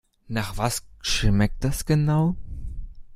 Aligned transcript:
Nach 0.27 0.57
was 0.57 0.81
schmeckt 1.03 1.63
das 1.63 1.85
genau? 1.85 2.35